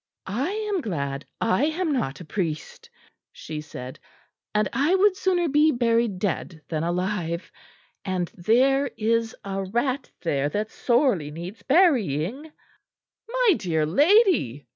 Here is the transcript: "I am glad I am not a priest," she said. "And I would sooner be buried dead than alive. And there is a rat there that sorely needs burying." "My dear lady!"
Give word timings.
"I 0.25 0.49
am 0.73 0.81
glad 0.81 1.25
I 1.39 1.65
am 1.65 1.91
not 1.93 2.21
a 2.21 2.25
priest," 2.25 2.89
she 3.31 3.61
said. 3.61 3.99
"And 4.51 4.67
I 4.73 4.95
would 4.95 5.15
sooner 5.15 5.47
be 5.47 5.69
buried 5.71 6.17
dead 6.17 6.63
than 6.69 6.83
alive. 6.83 7.51
And 8.03 8.27
there 8.29 8.87
is 8.97 9.35
a 9.45 9.61
rat 9.63 10.09
there 10.23 10.49
that 10.49 10.71
sorely 10.71 11.29
needs 11.29 11.61
burying." 11.61 12.51
"My 13.29 13.53
dear 13.57 13.85
lady!" 13.85 14.65